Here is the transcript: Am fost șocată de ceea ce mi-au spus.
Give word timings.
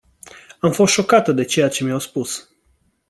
Am 0.59 0.71
fost 0.71 0.93
șocată 0.93 1.31
de 1.31 1.45
ceea 1.45 1.67
ce 1.69 1.83
mi-au 1.83 1.99
spus. 1.99 2.49